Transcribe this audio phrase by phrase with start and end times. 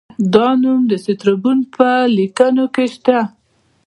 [0.33, 3.19] دا نوم د سترابون په لیکنو کې شته